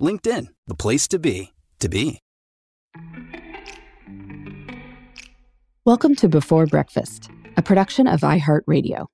[0.00, 2.20] LinkedIn, the place to be, to be.
[5.84, 9.06] Welcome to Before Breakfast, a production of iHeartRadio.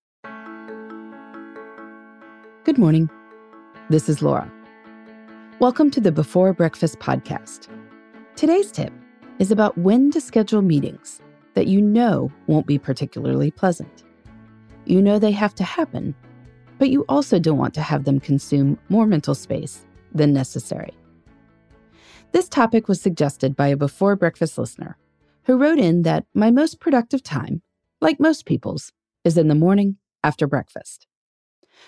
[2.62, 3.11] Good morning.
[3.91, 4.53] This is Laura.
[5.59, 7.69] Welcome to the Before Breakfast podcast.
[8.37, 8.93] Today's tip
[9.41, 11.21] is about when to schedule meetings
[11.55, 14.05] that you know won't be particularly pleasant.
[14.84, 16.15] You know they have to happen,
[16.78, 20.95] but you also don't want to have them consume more mental space than necessary.
[22.33, 24.99] This topic was suggested by a Before Breakfast listener
[25.45, 27.62] who wrote in that my most productive time,
[28.01, 28.93] like most people's,
[29.25, 31.07] is in the morning after breakfast.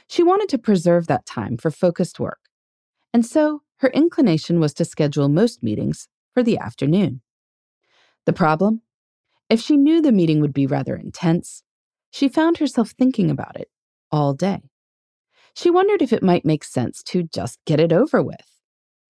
[0.07, 2.39] She wanted to preserve that time for focused work,
[3.13, 7.21] and so her inclination was to schedule most meetings for the afternoon.
[8.27, 8.83] The problem?
[9.49, 11.63] If she knew the meeting would be rather intense,
[12.11, 13.71] she found herself thinking about it
[14.11, 14.63] all day.
[15.59, 18.61] She wondered if it might make sense to just get it over with.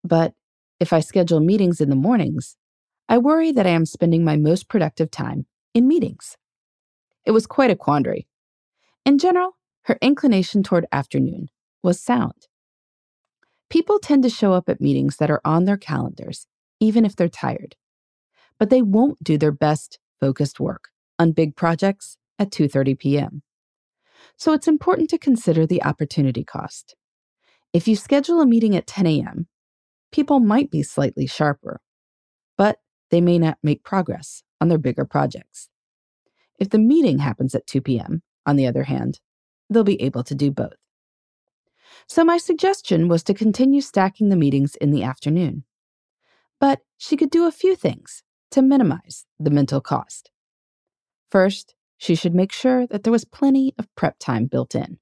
[0.04, 0.34] But
[0.78, 2.58] if I schedule meetings in the mornings,
[3.08, 6.36] I worry that I am spending my most productive time in meetings.
[7.26, 8.28] It was quite a quandary.
[9.06, 9.52] In general,
[9.84, 11.48] her inclination toward afternoon
[11.82, 12.50] was sound.
[13.70, 16.48] People tend to show up at meetings that are on their calendars,
[16.82, 17.78] even if they're tired.
[18.60, 23.44] But they won't do their best focused work on big projects at 2:30 p.m.
[24.38, 26.96] So it's important to consider the opportunity cost.
[27.72, 29.48] If you schedule a meeting at 10 a.m.,
[30.12, 31.82] people might be slightly sharper,
[32.58, 32.78] but
[33.10, 35.70] they may not make progress on their bigger projects.
[36.60, 39.20] If the meeting happens at 2 p.m., on the other hand,
[39.70, 40.76] they'll be able to do both.
[42.08, 45.64] So, my suggestion was to continue stacking the meetings in the afternoon.
[46.60, 50.32] But she could do a few things to minimize the mental cost.
[51.30, 54.98] First, she should make sure that there was plenty of prep time built in.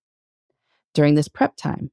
[0.94, 1.89] During this prep time,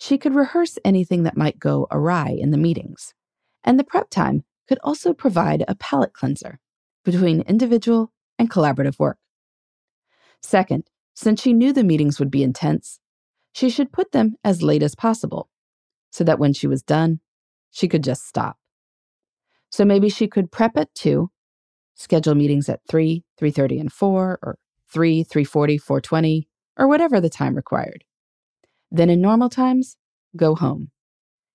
[0.00, 3.14] she could rehearse anything that might go awry in the meetings,
[3.62, 6.58] and the prep time could also provide a palate cleanser
[7.04, 9.18] between individual and collaborative work.
[10.42, 12.98] Second, since she knew the meetings would be intense,
[13.52, 15.48] she should put them as late as possible
[16.10, 17.20] so that when she was done,
[17.70, 18.56] she could just stop.
[19.70, 21.30] So maybe she could prep at 2,
[21.98, 24.58] schedule meetings at 3, 3:30 and 4 or
[24.90, 26.48] 3, 3:40, 4:20
[26.78, 28.04] or whatever the time required.
[28.90, 29.96] Then in normal times,
[30.36, 30.90] go home.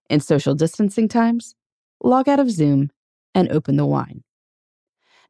[0.09, 1.56] In social distancing times,
[2.03, 2.92] log out of Zoom
[3.34, 4.24] and open the wine.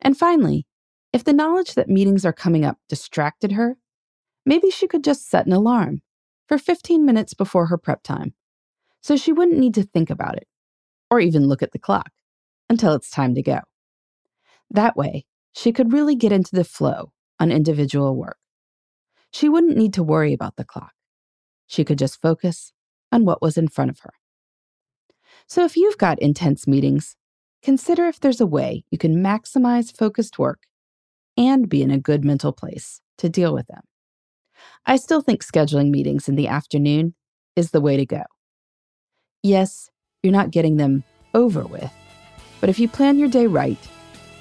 [0.01, 0.65] And finally,
[1.13, 3.77] if the knowledge that meetings are coming up distracted her,
[4.45, 6.01] maybe she could just set an alarm
[6.47, 8.33] for 15 minutes before her prep time
[9.01, 10.47] so she wouldn't need to think about it
[11.11, 12.09] or even look at the clock
[12.69, 13.59] until it's time to go.
[14.71, 18.37] That way, she could really get into the flow on individual work.
[19.31, 20.93] She wouldn't need to worry about the clock.
[21.67, 22.73] She could just focus
[23.11, 24.13] on what was in front of her.
[25.47, 27.15] So if you've got intense meetings,
[27.61, 30.61] consider if there's a way you can maximize focused work
[31.37, 33.81] and be in a good mental place to deal with them.
[34.85, 37.15] I still think scheduling meetings in the afternoon
[37.55, 38.23] is the way to go.
[39.41, 39.89] Yes,
[40.21, 41.03] you're not getting them
[41.33, 41.91] over with,
[42.61, 43.77] but if you plan your day right,